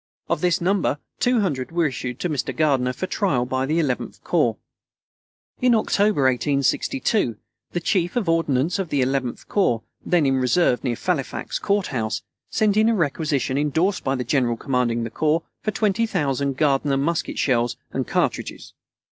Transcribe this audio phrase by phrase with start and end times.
[0.29, 2.57] Of this number, 200 were issued to Mr.
[2.57, 4.57] Gardiner for trial by the Eleventh corps.
[5.61, 7.37] In October, 1862,
[7.73, 12.77] the Chief of Ordnance of the Eleventh corps, then in reserve near Fairfax Courthouse, sent
[12.77, 17.77] in a requisition, endorsed by the General commanding the corps, for 20,000 Gardiner musket shells
[17.91, 18.73] and cartridges.